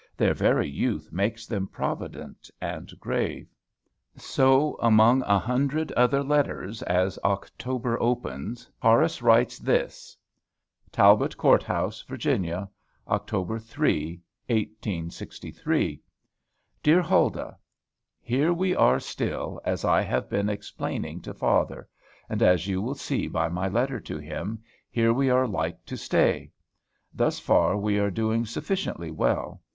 Their 0.17 0.33
very 0.33 0.67
youth 0.67 1.11
makes 1.11 1.45
them 1.45 1.67
provident 1.67 2.49
and 2.59 2.91
grave. 2.99 3.47
So 4.17 4.75
among 4.81 5.21
a 5.21 5.37
hundred 5.37 5.91
other 5.91 6.23
letters, 6.23 6.81
as 6.81 7.19
October 7.23 8.01
opens, 8.01 8.67
Horace 8.79 9.21
writes 9.21 9.59
this: 9.59 10.17
TALBOT 10.91 11.37
COURT 11.37 11.61
HOUSE, 11.61 12.01
VA., 12.09 12.67
Oct. 13.07 13.61
3, 13.63 14.07
1863. 14.49 16.01
DEAR 16.81 17.01
HULDAH, 17.03 17.57
Here 18.19 18.53
we 18.53 18.75
are 18.75 18.99
still, 18.99 19.61
as 19.63 19.85
I 19.85 20.01
have 20.01 20.27
been 20.27 20.49
explaining 20.49 21.21
to 21.21 21.33
father; 21.35 21.87
and, 22.27 22.41
as 22.41 22.65
you 22.65 22.81
will 22.81 22.95
see 22.95 23.27
by 23.27 23.49
my 23.49 23.67
letter 23.67 23.99
to 23.99 24.17
him, 24.17 24.63
here 24.89 25.13
we 25.13 25.29
are 25.29 25.45
like 25.47 25.85
to 25.85 25.95
stay. 25.95 26.51
Thus 27.13 27.37
far 27.39 27.77
we 27.77 27.99
are 27.99 28.09
doing 28.09 28.47
sufficiently 28.47 29.11
well. 29.11 29.61